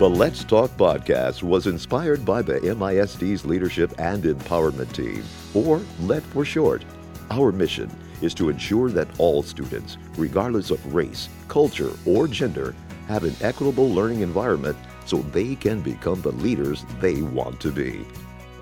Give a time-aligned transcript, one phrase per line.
[0.00, 6.22] The Let's Talk podcast was inspired by the MISD's leadership and empowerment team, or LET
[6.22, 6.82] for short.
[7.30, 7.90] Our mission
[8.22, 12.74] is to ensure that all students, regardless of race, culture, or gender,
[13.08, 18.06] have an equitable learning environment so they can become the leaders they want to be.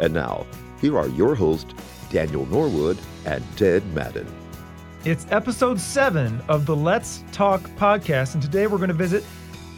[0.01, 0.45] And now,
[0.81, 1.73] here are your hosts,
[2.11, 4.27] Daniel Norwood and Ted Madden.
[5.05, 9.23] It's episode seven of the Let's Talk podcast, and today we're going to visit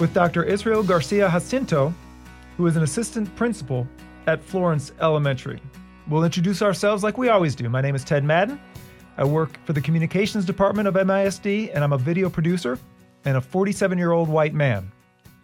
[0.01, 0.43] with Dr.
[0.43, 1.95] Israel Garcia Jacinto,
[2.57, 3.87] who is an assistant principal
[4.27, 5.61] at Florence Elementary.
[6.09, 7.69] We'll introduce ourselves like we always do.
[7.69, 8.59] My name is Ted Madden.
[9.19, 12.79] I work for the communications department of MISD, and I'm a video producer
[13.27, 14.91] and a 47 year old white man.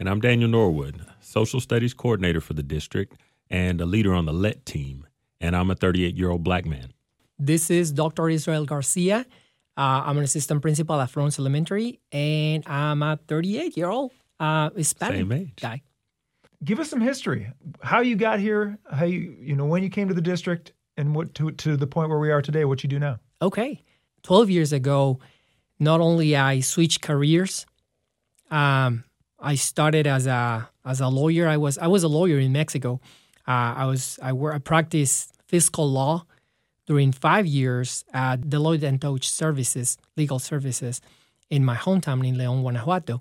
[0.00, 3.18] And I'm Daniel Norwood, social studies coordinator for the district
[3.50, 5.06] and a leader on the LET team.
[5.38, 6.94] And I'm a 38 year old black man.
[7.38, 8.30] This is Dr.
[8.30, 9.26] Israel Garcia.
[9.76, 14.70] Uh, I'm an assistant principal at Florence Elementary, and I'm a 38 year old uh,
[14.70, 15.52] Hispanic Same age.
[15.60, 15.82] guy.
[16.64, 17.50] Give us some history.
[17.82, 21.14] How you got here, how you, you know, when you came to the district, and
[21.14, 23.18] what to, to the point where we are today, what you do now.
[23.42, 23.82] Okay.
[24.22, 25.20] 12 years ago,
[25.78, 27.66] not only I switched careers,
[28.50, 29.04] um,
[29.38, 31.46] I started as a as a lawyer.
[31.46, 33.00] I was I was a lawyer in Mexico.
[33.46, 36.24] Uh, I was I work I practiced fiscal law
[36.86, 41.00] during five years at Deloitte and Touch Services, legal services,
[41.50, 43.20] in my hometown in León, Guanajuato.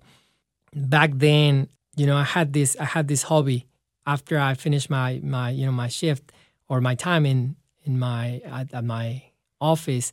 [0.75, 3.65] Back then, you know, I had this I had this hobby
[4.05, 6.31] after I finished my my you know my shift
[6.67, 9.23] or my time in in my at, at my
[9.61, 10.11] office.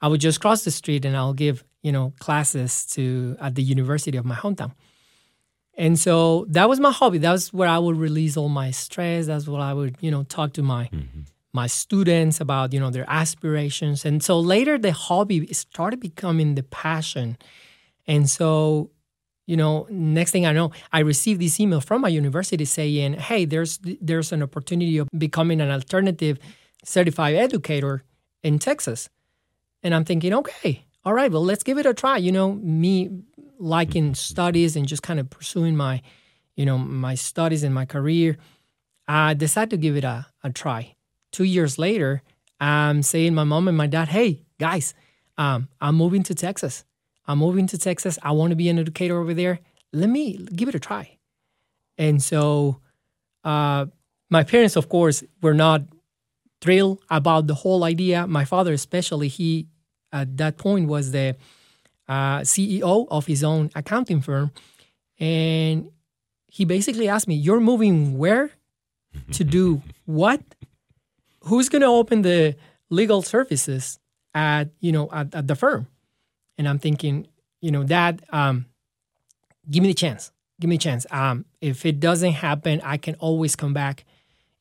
[0.00, 3.62] I would just cross the street and I'll give you know classes to at the
[3.62, 4.72] university of my hometown.
[5.76, 7.18] And so that was my hobby.
[7.18, 9.26] That was where I would release all my stress.
[9.26, 11.22] That's what I would, you know, talk to my mm-hmm.
[11.52, 14.04] my students about, you know, their aspirations.
[14.04, 17.36] And so later the hobby started becoming the passion.
[18.06, 18.90] And so,
[19.46, 23.44] you know, next thing I know, I received this email from my university saying, "Hey,
[23.44, 26.38] there's there's an opportunity of becoming an alternative
[26.84, 28.04] certified educator
[28.42, 29.08] in Texas."
[29.82, 33.10] And I'm thinking, "Okay, all right, well, let's give it a try." You know, me
[33.58, 36.00] liking studies and just kind of pursuing my,
[36.56, 38.36] you know, my studies and my career,
[39.06, 40.96] I decided to give it a, a try.
[41.32, 42.22] Two years later,
[42.60, 44.94] I'm saying my mom and my dad, hey, guys,
[45.36, 46.84] um, I'm moving to Texas.
[47.26, 48.18] I'm moving to Texas.
[48.22, 49.60] I want to be an educator over there.
[49.92, 51.18] Let me give it a try.
[51.96, 52.80] And so
[53.44, 53.86] uh,
[54.30, 55.82] my parents, of course, were not
[56.60, 58.26] thrilled about the whole idea.
[58.26, 59.68] My father, especially, he
[60.12, 61.36] at that point was the
[62.08, 64.50] uh, CEO of his own accounting firm.
[65.18, 65.90] And
[66.48, 68.50] he basically asked me, You're moving where?
[69.32, 70.40] To do what?
[71.44, 72.56] Who's going to open the
[72.90, 74.00] legal services
[74.34, 75.86] at, you know, at, at the firm?
[76.58, 77.26] And I'm thinking,
[77.60, 78.66] you know, Dad, um,
[79.70, 80.30] give me the chance.
[80.60, 81.06] Give me a chance.
[81.10, 84.04] Um, if it doesn't happen, I can always come back.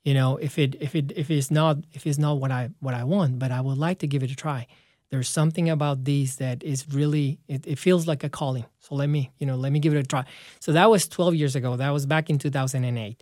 [0.04, 2.94] You know, if it if it if it's not if it's not what I what
[2.94, 4.68] I want, but I would like to give it a try
[5.14, 9.08] there's something about these that is really it, it, feels like a calling so let
[9.08, 10.26] me you know let me give it a try
[10.60, 13.22] so that was 12 years ago that was back in 2008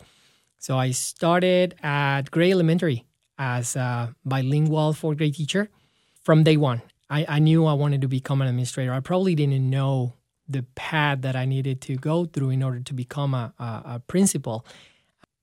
[0.57, 3.03] so i started at gray elementary
[3.37, 5.67] as a bilingual fourth grade teacher
[6.23, 6.81] from day one
[7.11, 10.13] I, I knew i wanted to become an administrator i probably didn't know
[10.47, 14.01] the path that i needed to go through in order to become a, a, a
[14.07, 14.65] principal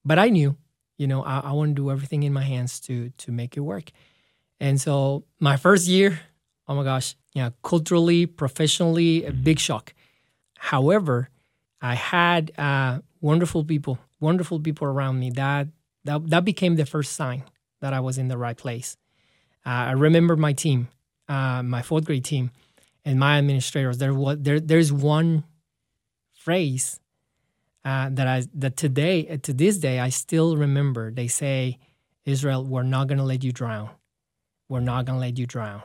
[0.04, 0.56] but i knew
[0.96, 3.60] you know I, I want to do everything in my hands to to make it
[3.60, 3.92] work
[4.58, 6.20] and so my first year
[6.68, 9.94] oh my gosh, yeah, culturally, professionally, a big shock.
[10.58, 11.30] However,
[11.80, 15.30] I had uh, wonderful people, wonderful people around me.
[15.30, 15.68] That
[16.04, 17.44] that that became the first sign
[17.80, 18.96] that I was in the right place.
[19.64, 20.88] Uh, I remember my team,
[21.28, 22.50] uh, my fourth grade team,
[23.04, 23.98] and my administrators.
[23.98, 25.44] There was there there's one
[26.32, 27.00] phrase
[27.84, 31.10] uh, that I that today to this day I still remember.
[31.10, 31.78] They say,
[32.24, 33.90] "Israel, we're not going to let you drown.
[34.68, 35.82] We're not going to let you drown."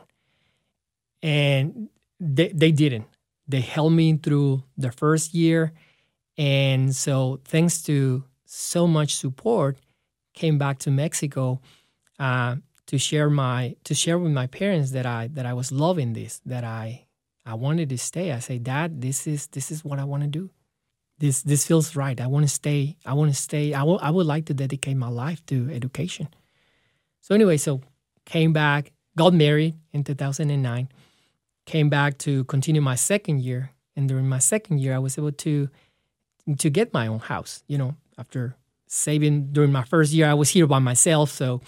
[1.24, 1.88] and
[2.20, 3.06] they, they didn't
[3.48, 5.72] they held me through the first year
[6.36, 9.78] and so thanks to so much support
[10.34, 11.60] came back to mexico
[12.20, 16.12] uh, to share my to share with my parents that i that i was loving
[16.12, 17.06] this that i
[17.46, 18.32] i wanted to stay.
[18.32, 20.50] I say dad this is this is what i want to do.
[21.18, 22.20] This this feels right.
[22.20, 23.74] I want to stay i want to stay.
[23.74, 26.28] I w- I would like to dedicate my life to education.
[27.20, 27.80] So anyway so
[28.26, 30.88] came back got married in 2009
[31.66, 33.70] came back to continue my second year.
[33.96, 35.68] And during my second year i was able to
[36.58, 40.50] to get my own house you know after saving during my first year i was
[40.50, 41.30] here by myself.
[41.30, 41.62] So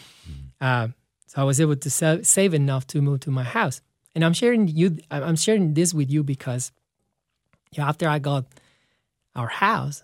[0.60, 0.88] uh,
[1.26, 3.80] so i was able to sa- save enough to move to my house
[4.14, 6.72] and i'm sharing you i'm sharing this with you because
[7.76, 8.46] know, after i got
[9.34, 10.02] our house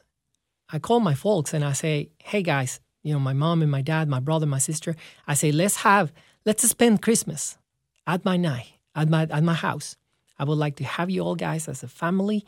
[0.73, 3.83] I call my folks and I say, hey guys, you know, my mom and my
[3.83, 4.97] dad, my brother, my sister,
[5.29, 6.13] I say, let's have,
[6.47, 7.59] let's spend Christmas
[8.07, 9.97] at my night, at my at my house.
[10.39, 12.47] I would like to have you all guys as a family,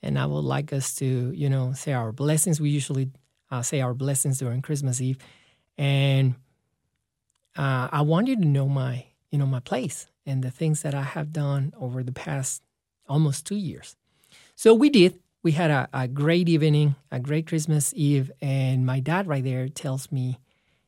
[0.00, 2.60] and I would like us to, you know, say our blessings.
[2.60, 3.10] We usually
[3.50, 5.18] uh, say our blessings during Christmas Eve,
[5.76, 6.36] and
[7.56, 10.94] uh, I want you to know my, you know, my place and the things that
[10.94, 12.62] I have done over the past
[13.08, 13.96] almost two years.
[14.54, 15.18] So we did.
[15.42, 19.68] We had a, a great evening, a great Christmas Eve, and my dad right there
[19.68, 20.40] tells me,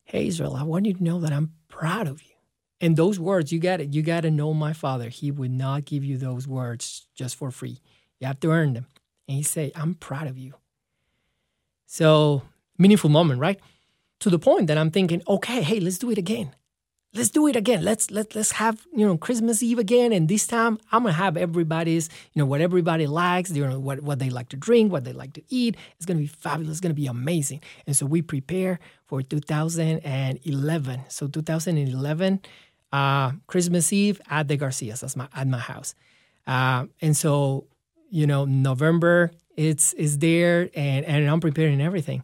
[0.05, 2.35] "Hey Israel, I want you to know that I'm proud of you."
[2.81, 3.93] And those words, you got it.
[3.93, 5.09] You got to know my father.
[5.09, 7.81] He would not give you those words just for free.
[8.21, 8.87] You have to earn them.
[9.27, 10.55] And he said, I'm proud of you.
[11.87, 12.43] So,
[12.79, 13.61] meaningful moment, right?
[14.21, 16.55] To the point that I'm thinking, okay, hey, let's do it again.
[17.15, 17.85] Let's do it again.
[17.85, 21.39] Let's let let's have you know Christmas Eve again, and this time I'm gonna have
[21.39, 25.05] everybody's you know what everybody likes, you know what what they like to drink, what
[25.05, 25.79] they like to eat.
[25.97, 26.73] It's gonna be fabulous.
[26.73, 27.63] It's gonna be amazing.
[27.87, 31.01] And so we prepare for 2011.
[31.09, 32.41] So 2011,
[32.93, 35.95] uh, Christmas Eve at the Garcias, that's my at my house.
[36.47, 37.67] Uh, and so,
[38.11, 42.23] you know, November it's is there, and and I'm preparing everything.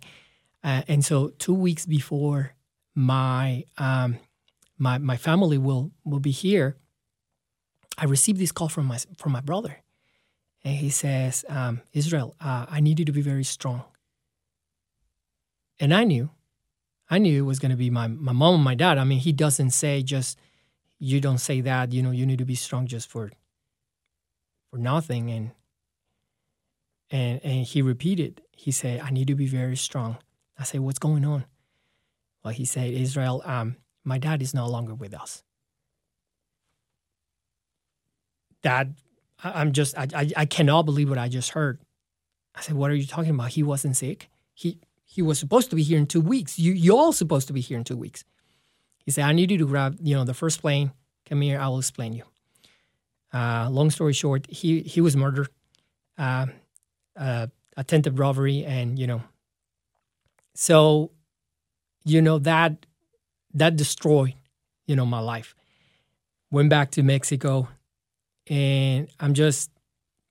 [0.64, 2.54] Uh, and so, two weeks before
[2.94, 4.16] my um,
[4.78, 6.78] my my family will will be here,
[7.98, 9.76] I received this call from my from my brother,
[10.64, 13.84] and he says, um, "Israel, uh, I need you to be very strong."
[15.78, 16.30] And I knew,
[17.10, 18.96] I knew it was going to be my my mom and my dad.
[18.96, 20.38] I mean, he doesn't say just
[20.98, 23.30] you don't say that you know you need to be strong just for
[24.70, 25.50] for nothing and
[27.10, 30.16] and and he repeated he said i need to be very strong
[30.58, 31.44] i said what's going on?
[32.42, 35.42] Well he said israel um my dad is no longer with us.
[38.62, 38.88] That
[39.42, 41.80] i'm just I, I i cannot believe what i just heard.
[42.54, 43.50] I said what are you talking about?
[43.50, 44.28] He wasn't sick?
[44.52, 46.58] He he was supposed to be here in two weeks.
[46.58, 48.24] You you all supposed to be here in two weeks.
[49.04, 50.92] He said, I need you to grab, you know, the first plane.
[51.26, 52.24] Come here, I will explain you.
[53.32, 55.48] Uh, long story short, he he was murdered,
[56.16, 56.46] uh,
[57.16, 59.22] uh, attempted robbery, and you know,
[60.54, 61.10] so
[62.04, 62.86] you know that
[63.54, 64.34] that destroyed,
[64.86, 65.54] you know, my life.
[66.50, 67.68] Went back to Mexico,
[68.48, 69.70] and I'm just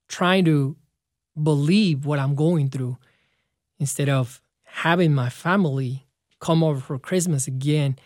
[0.08, 0.76] trying to
[1.40, 2.96] believe what I'm going through
[3.78, 6.06] instead of having my family
[6.40, 7.96] come over for Christmas again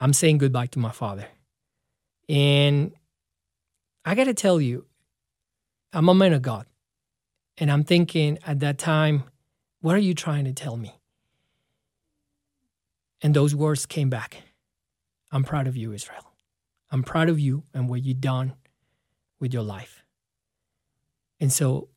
[0.00, 1.28] I'm saying goodbye to my father.
[2.28, 2.92] And
[4.04, 4.86] I got to tell you,
[5.92, 6.66] I'm a man of God.
[7.58, 9.24] And I'm thinking at that time,
[9.82, 10.94] what are you trying to tell me?
[13.22, 14.42] And those words came back
[15.32, 16.26] I'm proud of you, Israel.
[16.90, 18.54] I'm proud of you and what you've done
[19.38, 20.02] with your life.
[21.38, 21.88] And so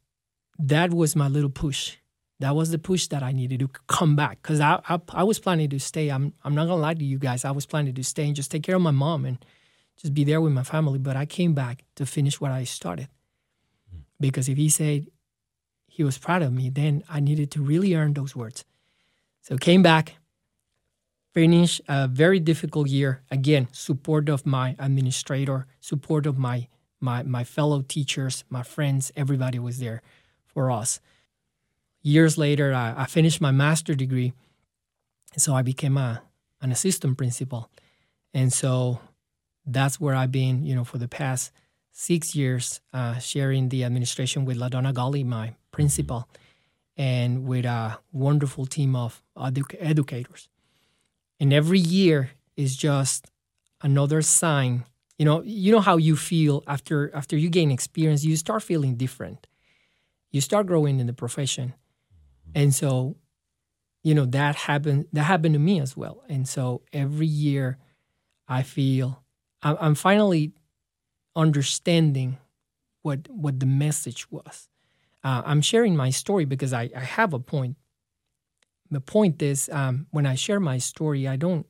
[0.60, 1.98] that was my little push
[2.44, 5.40] that was the push that I needed to come back because I, I, I was
[5.40, 6.10] planning to stay.
[6.10, 7.46] I'm I'm not gonna lie to you guys.
[7.46, 9.38] I was planning to stay and just take care of my mom and
[9.96, 11.00] just be there with my family.
[11.00, 13.08] But I came back to finish what I started
[13.96, 14.02] mm.
[14.20, 15.08] because if he said
[15.88, 18.66] he was proud of me, then I needed to really earn those words.
[19.42, 20.16] So came back,
[21.34, 23.22] finished a very difficult year.
[23.32, 26.68] Again, support of my administrator, support of my
[27.00, 29.12] my my fellow teachers, my friends.
[29.16, 30.02] Everybody was there
[30.46, 31.00] for us
[32.04, 34.34] years later, I, I finished my master degree.
[35.38, 36.22] So I became a,
[36.62, 37.72] an assistant principal.
[38.34, 39.00] And so
[39.66, 41.52] that's where I've been, you know, for the past
[41.92, 46.28] six years, uh, sharing the administration with LaDonna Gully, my principal,
[46.98, 50.50] and with a wonderful team of edu- educators.
[51.40, 53.32] And every year is just
[53.82, 54.86] another sign.
[55.18, 58.96] You know, you know how you feel after after you gain experience, you start feeling
[58.96, 59.48] different.
[60.32, 61.74] You start growing in the profession.
[62.56, 63.18] And so,
[64.04, 66.24] you know, that happened that happened to me as well.
[66.30, 67.78] And so every year
[68.48, 69.24] I feel
[69.64, 70.54] I'm finally
[71.36, 72.38] understanding
[73.02, 74.70] what what the message was.
[75.24, 77.78] Uh, I'm sharing my story because I, I have a point.
[78.94, 81.66] The point is, um, when I share my story, I don't.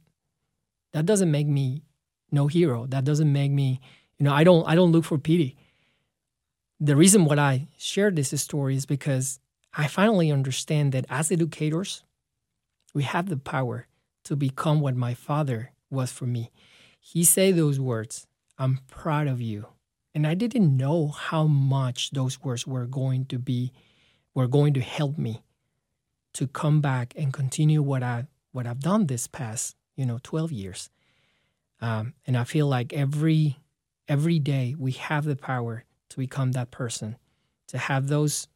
[0.92, 1.84] That doesn't make me
[2.32, 2.86] no hero.
[2.86, 3.80] That doesn't make me,
[4.20, 4.68] you know, I don't.
[4.68, 5.56] I don't look for pity.
[6.82, 9.40] The reason why I share this story is because
[9.74, 12.04] I finally understand that as educators,
[12.94, 13.88] we have the power
[14.26, 16.52] to become what my father was for me.
[17.00, 18.28] He said those words,
[18.58, 19.68] I'm proud of you.
[20.14, 23.72] And I didn't know how much those words were going to be,
[24.36, 25.42] were going to help me
[26.34, 30.52] to come back and continue what I what I've done this past, you know, 12
[30.52, 30.90] years.
[31.82, 33.58] Um, and I feel like every
[34.08, 37.18] every day we have the power to become that person,
[37.68, 38.48] to have those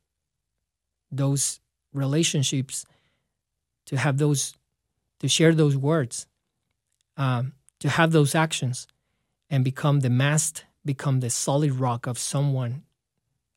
[1.11, 1.59] those
[1.93, 2.85] relationships
[3.87, 4.53] to have those,
[5.19, 6.27] to share those words,
[7.15, 8.87] um, to have those actions,
[9.49, 12.83] and become the mast, become the solid rock of someone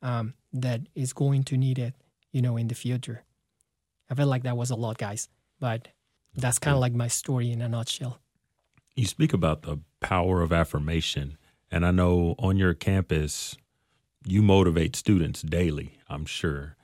[0.03, 1.95] um, that is going to need it,
[2.33, 3.25] you know, in the future.
[4.11, 5.29] I felt like that was a lot, guys,
[5.61, 5.89] but
[6.35, 8.19] that's kind of like my story in a nutshell.
[8.97, 11.39] You speak about the power of affirmation,
[11.71, 13.57] and I know on your campus,
[14.27, 16.77] you motivate students daily, I'm sure.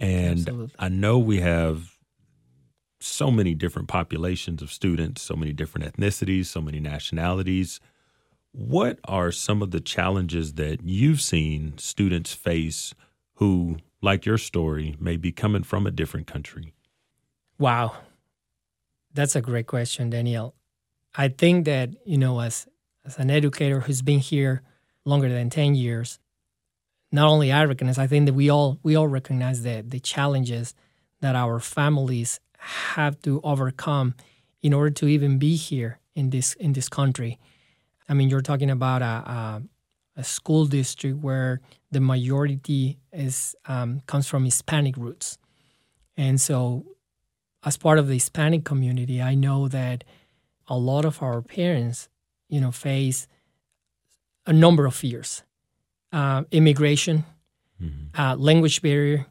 [0.00, 0.74] And Absolutely.
[0.78, 1.98] I know we have
[3.00, 7.80] so many different populations of students, so many different ethnicities, so many nationalities.
[8.52, 12.94] What are some of the challenges that you've seen students face
[13.34, 16.74] who, like your story, may be coming from a different country?
[17.58, 17.96] Wow.
[19.12, 20.54] That's a great question, Daniel.
[21.14, 22.68] I think that, you know, as
[23.04, 24.62] as an educator who's been here
[25.04, 26.18] longer than 10 years,
[27.10, 30.74] not only I recognize, I think that we all we all recognize that the challenges
[31.20, 34.14] that our families have to overcome
[34.62, 37.38] in order to even be here in this in this country.
[38.08, 39.62] I mean, you're talking about a, a,
[40.18, 41.60] a school district where
[41.90, 45.38] the majority is um, comes from Hispanic roots,
[46.16, 46.84] and so
[47.64, 50.04] as part of the Hispanic community, I know that
[50.66, 52.08] a lot of our parents,
[52.48, 53.26] you know, face
[54.46, 55.44] a number of fears:
[56.12, 57.24] uh, immigration,
[58.18, 59.26] uh, language barrier,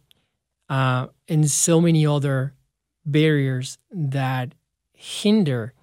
[0.69, 2.53] uh, and so many other
[3.05, 4.55] barriers that
[4.93, 5.73] hinder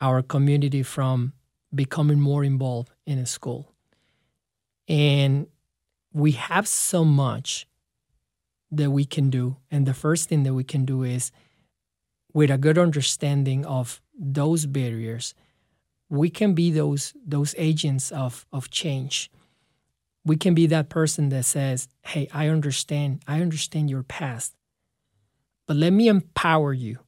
[0.00, 1.32] our community from
[1.74, 3.72] becoming more involved in a school.
[4.88, 5.48] And
[6.12, 7.66] we have so much
[8.70, 9.56] that we can do.
[9.70, 11.32] And the first thing that we can do is,
[12.32, 15.34] with a good understanding of those barriers,
[16.08, 19.30] we can be those those agents of of change.
[20.24, 23.22] We can be that person that says, "Hey, I understand.
[23.26, 24.54] I understand your past,
[25.66, 26.98] but let me empower you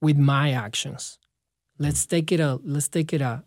[0.00, 1.18] with my actions.
[1.78, 3.44] Let's take it a let's take it a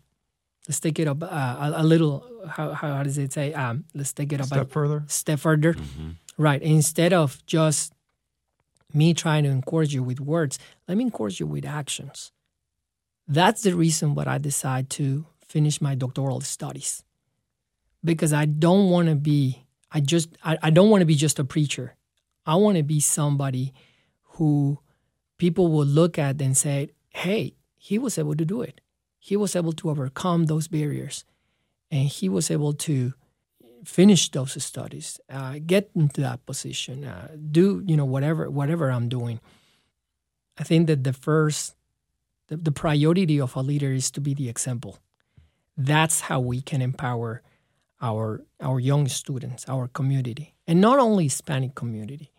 [0.70, 2.24] let's take it up uh, a, a little.
[2.48, 3.52] How, how does it say?
[3.52, 5.04] Um, let's take it up a Step a further.
[5.08, 5.74] step further.
[6.38, 6.62] Right.
[6.62, 7.92] Instead of just
[8.94, 12.30] me trying to encourage you with words, let me encourage you with actions.
[13.26, 17.02] That's the reason why I decided to finish my doctoral studies.
[18.04, 21.38] Because I don't want to be, I just, I, I don't want to be just
[21.40, 21.96] a preacher.
[22.46, 23.74] I want to be somebody
[24.38, 24.78] who
[25.36, 28.80] people will look at and say, hey, he was able to do it.
[29.20, 31.24] He was able to overcome those barriers
[31.90, 33.12] and he was able to
[33.84, 39.08] finish those studies, uh, get into that position, uh, do you know whatever whatever I'm
[39.08, 39.40] doing.
[40.58, 41.74] I think that the first,
[42.48, 44.98] the, the priority of a leader is to be the example.
[45.76, 47.42] That's how we can empower
[48.02, 52.30] our our young students, our community, and not only Hispanic community.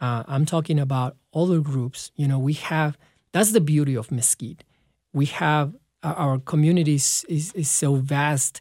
[0.00, 2.10] Uh, I'm talking about other groups.
[2.16, 2.96] You know, we have
[3.32, 4.64] that's the beauty of Mesquite.
[5.12, 8.60] We have our- community is, is, is so vast,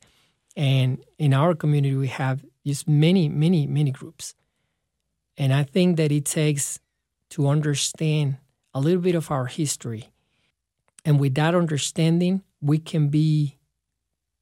[0.55, 4.36] and in our community we have just many, many, many groups.
[5.38, 6.79] And I think that it takes
[7.31, 8.38] to understand
[8.74, 10.10] a little bit of our history,
[11.05, 13.58] and with that understanding, we can be,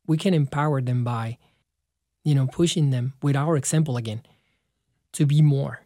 [0.08, 1.38] we can empower them by,
[2.24, 4.22] you know, pushing them with our example again,
[5.13, 5.82] to be more.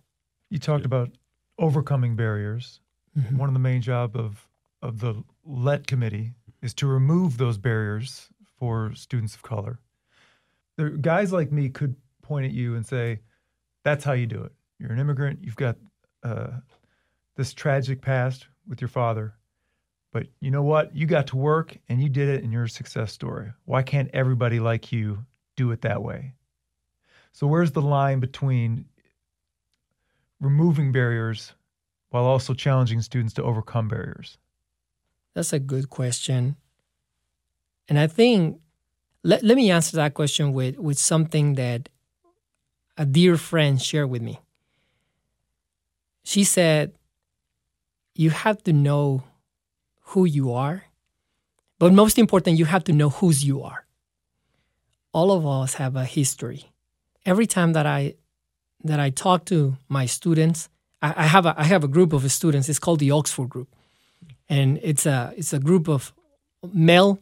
[0.50, 1.12] You talked about
[1.58, 2.80] overcoming barriers.
[3.18, 3.38] Mhm.
[3.38, 4.48] One of the main job of
[4.82, 9.80] of the LET committee is to remove those barriers for students of color.
[10.78, 13.20] There, guys like me could point at you and say,
[13.84, 14.52] "That's how you do it.
[14.80, 15.44] You're an immigrant.
[15.44, 15.78] You've got
[16.24, 16.52] uh,
[17.36, 19.34] this tragic past with your father,
[20.14, 20.96] but you know what?
[20.96, 23.52] You got to work and you did it, and you're a success story.
[23.66, 25.26] Why can't everybody like you
[25.56, 26.34] do it that way?"
[27.34, 28.86] So, where's the line between
[30.40, 31.54] removing barriers
[32.10, 34.38] while also challenging students to overcome barriers?
[35.34, 36.58] That's a good question.
[37.88, 38.60] And I think
[39.24, 41.90] let, let me answer that question with, with something that
[42.98, 44.40] a dear friend shared with me.
[46.24, 46.94] She said,
[48.16, 49.24] You have to know
[50.02, 50.86] who you are,
[51.80, 53.86] but most important, you have to know whose you are.
[55.14, 56.72] All of us have a history.
[57.26, 58.16] Every time that I
[58.84, 60.70] that I talk to my students,
[61.02, 62.70] I, I have a I have a group of students.
[62.70, 63.76] It's called the Oxford Group
[64.52, 66.14] and it's a it's a group of
[66.74, 67.20] male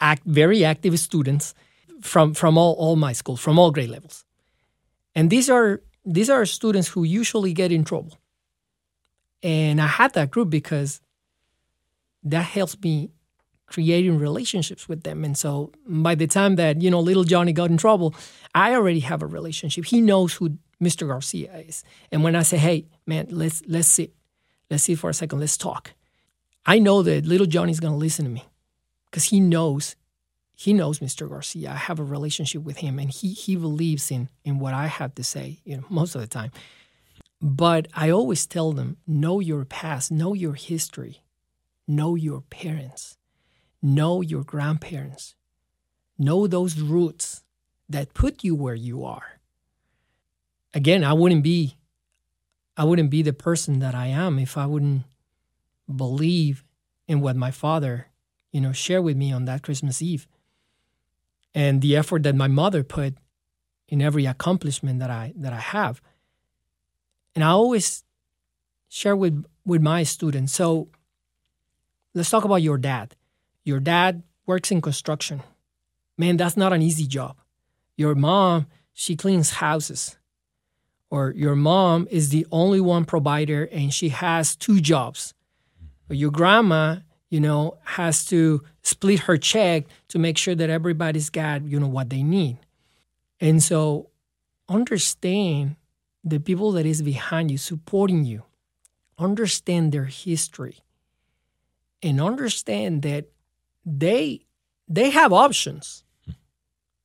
[0.00, 1.54] act very active students
[2.00, 4.24] from from all, all my schools from all grade levels.
[5.14, 8.16] And these are these are students who usually get in trouble.
[9.42, 11.00] And i had that group because
[12.22, 13.10] that helps me
[13.66, 15.24] creating relationships with them.
[15.24, 18.14] And so by the time that you know little johnny got in trouble
[18.54, 19.84] i already have a relationship.
[19.84, 21.82] He knows who mr garcia is.
[22.12, 24.12] And when i say hey man let's let's sit.
[24.70, 25.40] Let's sit for a second.
[25.40, 25.94] Let's talk
[26.66, 28.44] I know that little Johnny's going to listen to me
[29.10, 29.96] because he knows
[30.54, 31.28] he knows Mr.
[31.28, 31.70] Garcia.
[31.70, 35.14] I have a relationship with him and he he believes in in what I have
[35.14, 36.50] to say, you know, most of the time.
[37.40, 41.22] But I always tell them, know your past, know your history,
[41.86, 43.16] know your parents,
[43.80, 45.36] know your grandparents,
[46.18, 47.44] know those roots
[47.88, 49.40] that put you where you are.
[50.74, 51.76] Again, I wouldn't be
[52.76, 55.02] I wouldn't be the person that I am if I wouldn't
[55.94, 56.64] believe
[57.06, 58.08] in what my father,
[58.52, 60.26] you know, shared with me on that Christmas Eve.
[61.54, 63.14] And the effort that my mother put
[63.88, 66.02] in every accomplishment that I that I have.
[67.34, 68.04] And I always
[68.88, 70.52] share with with my students.
[70.52, 70.88] So
[72.14, 73.16] let's talk about your dad.
[73.64, 75.42] Your dad works in construction.
[76.16, 77.36] Man, that's not an easy job.
[77.96, 80.18] Your mom, she cleans houses
[81.10, 85.34] or your mom is the only one provider and she has two jobs.
[86.08, 86.96] Your grandma,
[87.28, 91.88] you know, has to split her check to make sure that everybody's got, you know,
[91.88, 92.58] what they need.
[93.40, 94.10] And so
[94.68, 95.76] understand
[96.24, 98.42] the people that is behind you, supporting you.
[99.18, 100.78] Understand their history.
[102.02, 103.26] And understand that
[103.84, 104.42] they
[104.88, 106.04] they have options.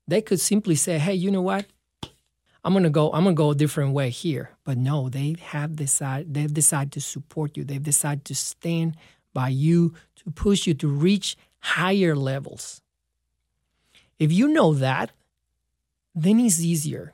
[0.07, 1.65] They could simply say, hey, you know what?
[2.63, 3.11] I'm gonna go.
[3.11, 4.51] I'm gonna go a different way here.
[4.63, 6.33] But no, they have decided.
[6.33, 7.63] They've decided to support you.
[7.63, 8.95] They've decided to stand
[9.33, 12.81] by you to push you to reach higher levels.
[14.19, 15.11] If you know that,
[16.15, 17.13] then it's easier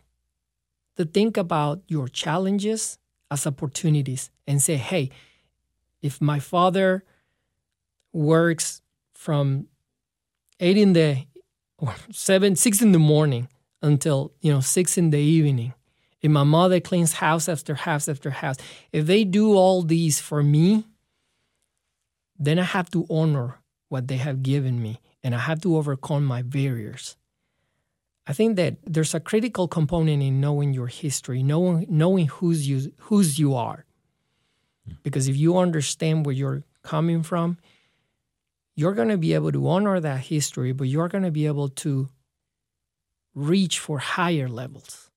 [0.97, 2.99] to think about your challenges
[3.31, 5.09] as opportunities and say, hey,
[6.01, 7.03] if my father
[8.11, 8.81] works
[9.13, 9.67] from
[10.59, 11.25] eight in the
[11.77, 13.47] or seven, six in the morning
[13.81, 15.73] until you know six in the evening.
[16.21, 18.57] If my mother cleans house after house after house.
[18.91, 20.85] If they do all these for me
[22.41, 26.25] then i have to honor what they have given me and i have to overcome
[26.25, 27.17] my barriers.
[28.25, 32.91] I think that there's a critical component in knowing your history knowing knowing who's you
[32.97, 33.85] whose you are.
[35.03, 37.57] Because if you understand where you're coming from
[38.75, 41.67] you're going to be able to honor that history but you're going to be able
[41.67, 42.07] to
[43.33, 45.09] reach for higher levels.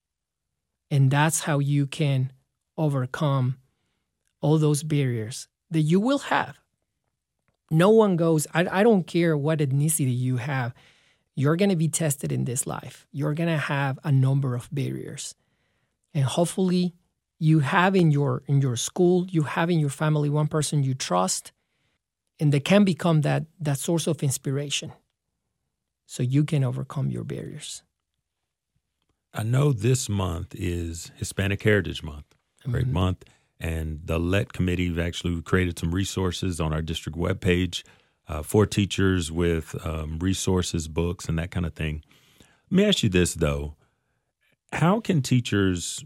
[0.91, 2.33] And that's how you can
[2.77, 3.59] overcome
[4.41, 6.59] all those barriers that you will have.
[7.71, 10.75] No one goes, I, I don't care what ethnicity you have,
[11.35, 13.07] you're going to be tested in this life.
[13.11, 15.35] You're going to have a number of barriers.
[16.13, 16.95] And hopefully,
[17.39, 20.95] you have in your in your school, you have in your family one person you
[20.95, 21.51] trust,
[22.39, 24.93] and they can become that that source of inspiration.
[26.07, 27.83] So you can overcome your barriers.
[29.35, 32.27] I know this month is Hispanic Heritage Month,
[32.69, 32.93] great mm-hmm.
[32.93, 33.25] month.
[33.59, 37.85] And the LET committee have actually created some resources on our district webpage
[38.29, 42.03] uh, for teachers with um, resources, books, and that kind of thing.
[42.71, 43.77] Let me ask you this, though.
[44.73, 46.05] How can teachers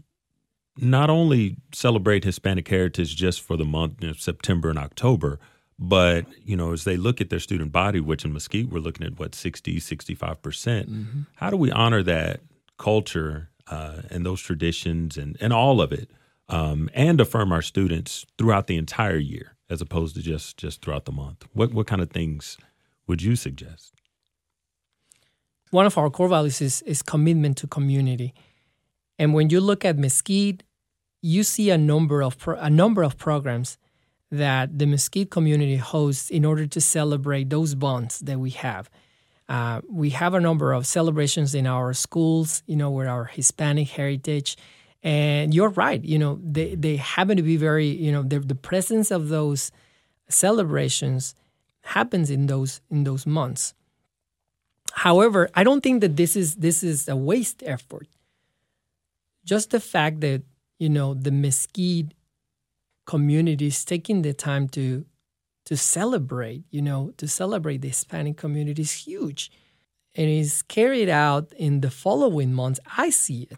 [0.77, 5.39] not only celebrate Hispanic heritage just for the month of September and October,
[5.79, 9.05] but you know as they look at their student body which in mesquite we're looking
[9.05, 12.41] at what 60 65% mm hmm how do we honor that
[12.77, 16.09] culture uh, and those traditions and, and all of it
[16.49, 21.05] um, and affirm our students throughout the entire year as opposed to just just throughout
[21.05, 21.45] the month.
[21.53, 22.57] What what kind of things
[23.07, 23.93] would you suggest?
[25.71, 28.33] One of our core values is, is commitment to community.
[29.19, 30.63] And when you look at mesquite
[31.21, 33.77] you see a number of pro- a number of programs
[34.31, 38.89] that the mesquite community hosts in order to celebrate those bonds that we have
[39.49, 43.89] uh, we have a number of celebrations in our schools, you know, with our Hispanic
[43.89, 44.57] heritage.
[45.03, 48.55] And you're right, you know, they, they happen to be very, you know, the, the
[48.55, 49.71] presence of those
[50.27, 51.35] celebrations
[51.81, 53.73] happens in those in those months.
[54.91, 58.07] However, I don't think that this is this is a waste effort.
[59.45, 60.41] Just the fact that,
[60.79, 62.13] you know, the Mesquite
[63.05, 65.05] community is taking the time to
[65.67, 69.51] to celebrate, you know, to celebrate the Hispanic community is huge.
[70.15, 72.79] And it's carried out in the following months.
[72.95, 73.57] I see it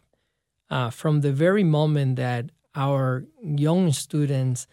[0.71, 4.65] uh, from the very moment that our young students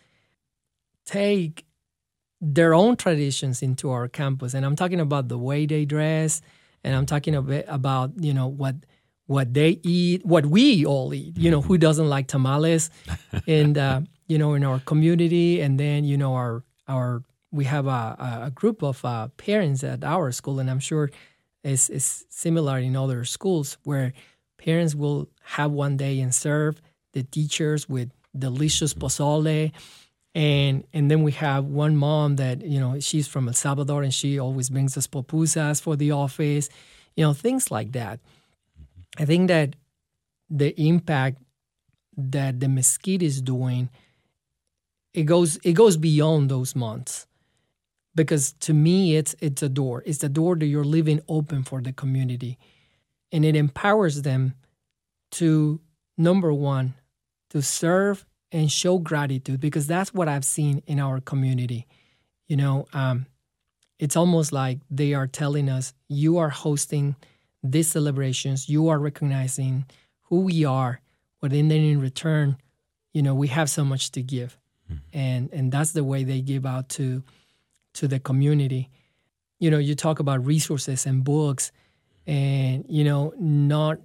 [1.04, 1.66] take
[2.40, 4.54] their own traditions into our campus.
[4.54, 6.40] And I'm talking about the way they dress,
[6.82, 8.76] and I'm talking a bit about, you know, what
[9.26, 11.36] what they eat, what we all eat.
[11.36, 12.88] You know, who doesn't like tamales?
[13.46, 17.22] and uh, you know, in our community, and then you know our our
[17.52, 21.10] we have a, a group of uh, parents at our school, and I'm sure
[21.64, 24.12] it's, it's similar in other schools where
[24.58, 26.80] parents will have one day and serve
[27.12, 29.72] the teachers with delicious pozole.
[30.34, 34.12] And and then we have one mom that you know she's from El Salvador and
[34.12, 36.68] she always brings us pupusas for the office,
[37.16, 38.20] you know things like that.
[39.18, 39.76] I think that
[40.50, 41.38] the impact
[42.18, 43.88] that the mesquite is doing
[45.16, 47.26] it goes it goes beyond those months
[48.14, 51.80] because to me it's it's a door it's a door that you're leaving open for
[51.80, 52.58] the community
[53.32, 54.54] and it empowers them
[55.30, 55.80] to
[56.16, 56.94] number one
[57.50, 61.86] to serve and show gratitude because that's what I've seen in our community.
[62.46, 63.26] You know, um,
[63.98, 67.16] it's almost like they are telling us, you are hosting
[67.62, 69.86] these celebrations, you are recognizing
[70.22, 71.00] who we are,
[71.40, 72.56] but then in return,
[73.12, 74.56] you know, we have so much to give.
[75.12, 77.22] And and that's the way they give out to
[77.94, 78.90] to the community.
[79.58, 81.72] You know, you talk about resources and books
[82.26, 83.98] and you know, not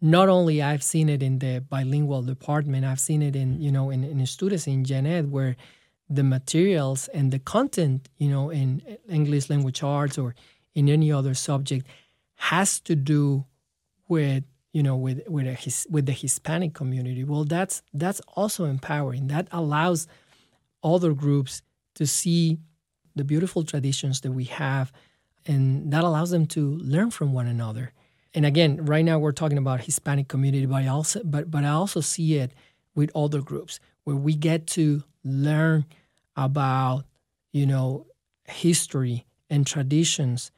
[0.00, 3.90] not only I've seen it in the bilingual department, I've seen it in you know
[3.90, 5.56] in, in students in Gen Ed where
[6.08, 10.34] the materials and the content you know in English language arts or
[10.74, 11.86] in any other subject
[12.36, 13.44] has to do
[14.08, 17.24] with you know with with a, with the Hispanic community.
[17.24, 19.28] Well, that's that's also empowering.
[19.28, 20.06] That allows
[20.86, 21.62] other groups
[21.96, 22.58] to see
[23.16, 24.92] the beautiful traditions that we have,
[25.44, 27.92] and that allows them to learn from one another.
[28.34, 31.70] And again, right now we're talking about Hispanic community, but I also but but I
[31.70, 32.52] also see it
[32.94, 35.86] with other groups where we get to learn
[36.36, 37.04] about
[37.52, 38.06] you know
[38.44, 40.52] history and traditions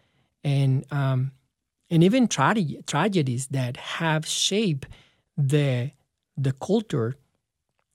[0.44, 1.32] and um,
[1.90, 4.88] and even tra- tragedies that have shaped
[5.36, 5.92] the
[6.36, 7.16] the culture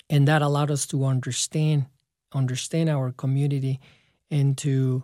[0.09, 1.85] and that allowed us to understand
[2.33, 3.79] understand our community
[4.29, 5.03] and to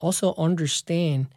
[0.00, 1.28] also understand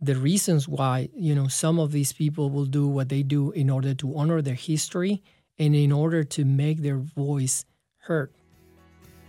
[0.00, 3.70] the reasons why you know some of these people will do what they do in
[3.70, 5.22] order to honor their history
[5.58, 7.64] and in order to make their voice
[7.98, 8.30] heard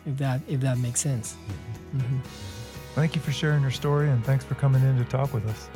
[0.06, 1.36] if that if that makes sense.
[1.96, 2.20] Mm-hmm.
[2.94, 5.70] thank you for sharing your story and thanks for coming in to talk with us.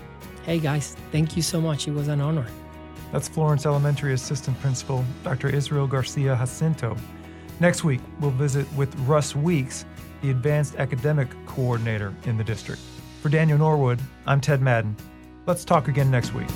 [0.43, 1.87] Hey guys thank you so much.
[1.87, 2.47] It was an honor.
[3.11, 6.95] That's florence elementary assistant principal dr israel garcia jacinto
[7.59, 9.85] next week we'll visit with russ weeks
[10.21, 12.81] the advanced academic coordinator in the district
[13.21, 14.95] for Daniel Norwood, I'm Ted Madden.
[15.45, 16.47] Let's talk again next week.